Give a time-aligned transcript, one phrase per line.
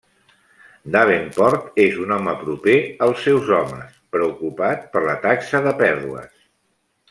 [0.95, 2.75] Davenport és un home proper
[3.09, 6.37] als seus homes, preocupat per la taxa de pèrdues.